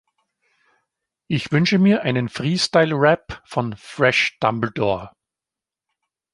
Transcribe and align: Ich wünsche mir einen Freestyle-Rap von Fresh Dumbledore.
Ich 1.27 1.51
wünsche 1.51 1.77
mir 1.77 2.01
einen 2.01 2.27
Freestyle-Rap 2.27 3.43
von 3.45 3.75
Fresh 3.77 4.39
Dumbledore. 4.39 5.11